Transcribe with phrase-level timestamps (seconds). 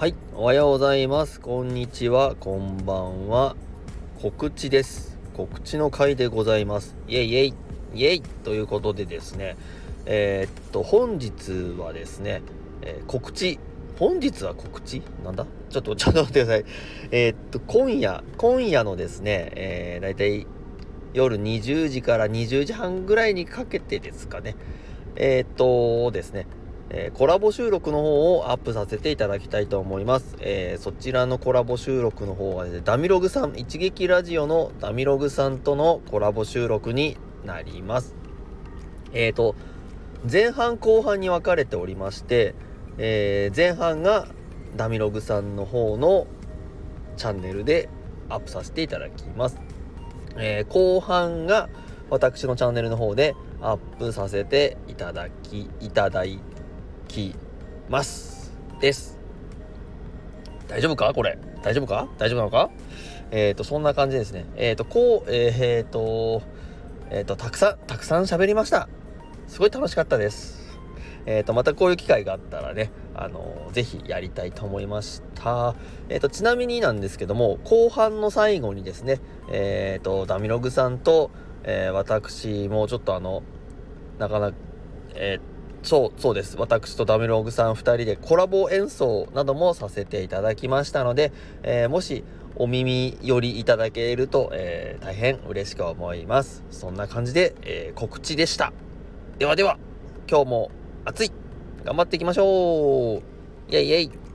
[0.00, 1.42] はい、おはようございます。
[1.42, 3.54] こんにちは、こんばんは。
[4.22, 5.18] 告知です。
[5.34, 6.96] 告知の回でございます。
[7.06, 7.54] イェイイェイ、
[7.94, 9.58] イェイということでですね、
[10.06, 12.40] えーっと、本日はですね、
[12.80, 13.58] えー告知、
[13.98, 15.02] 本日は告知？
[15.22, 15.44] なんだ？
[15.68, 16.64] ちょっと、ちょっと待ってください。
[17.10, 20.46] えーっと、今夜、今夜のですね、えー、だいたい
[21.12, 24.56] 夜20時から20時半ぐらいにかけてですかね、
[25.16, 26.46] えっとですね、
[26.92, 30.36] えーコラボ収録の方をアップさせていただきたいと思います。
[30.40, 38.14] えーそちらのコラボ収録の方はですね、ダミログさん、一撃ラジオのダミログさんとのコラボ収録になります。
[39.12, 39.54] えーと、
[40.30, 42.54] 前半後半に分かれておりまして、
[42.98, 44.26] えー前半が
[44.76, 46.26] ダミログさんの方の
[47.16, 47.88] チャンネルで
[48.28, 49.60] アップさせていただきます。
[50.36, 51.68] えー後半が
[52.08, 56.40] 私のチャンネルの方でアップさせていただき、いただい
[57.10, 57.34] き
[57.88, 58.52] ます。
[58.80, 59.18] です。
[60.68, 61.38] 大丈夫かこれ？
[61.62, 62.08] 大丈夫か？
[62.18, 62.70] 大丈夫なのか？
[63.32, 64.46] えっ、と、そんな感じですね。
[64.56, 66.42] えっ、と、こう、えっ、と、
[67.10, 68.88] えっ、と、たくさん、たくさん喋りました。
[69.48, 70.78] すごい楽しかったです。
[71.26, 75.74] えっ、と、またこういう機会があったらね、あのぜひやりたいと思いました。
[76.08, 81.30] えっ、と、ちなみになんですけども、後半の最後にですね、えっ、と、ダミログさんと、
[81.62, 83.42] え私もうちょっとあの、
[84.18, 84.56] なかなか、
[85.14, 86.56] えっーそう、そうです。
[86.58, 92.22] 私とダメログさん2人でコラボ演奏などもさせていただきましたので、えーもし
[92.56, 96.62] お耳寄りいただけると、えー大変嬉しく思います。
[96.70, 98.72] そんな感じで、えー告知でした。
[99.38, 99.78] ではでは、
[100.28, 100.70] 今日も
[101.06, 101.32] 暑い
[101.84, 103.22] 頑張っていきましょ
[103.70, 104.29] うイェイイェイ